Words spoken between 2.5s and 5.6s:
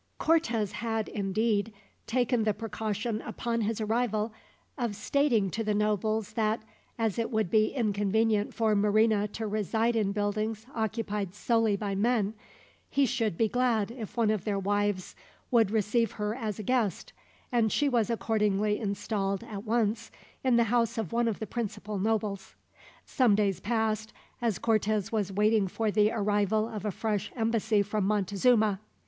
precaution upon his arrival of stating